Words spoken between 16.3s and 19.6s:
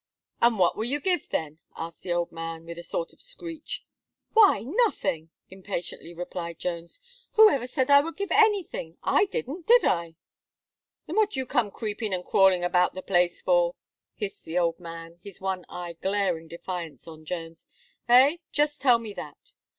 defiance on Jones, "eh! just tell me that.